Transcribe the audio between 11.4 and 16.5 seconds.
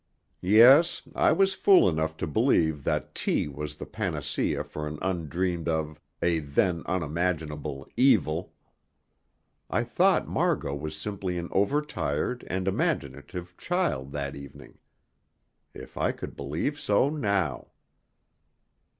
overtired and imaginative child that evening. If I could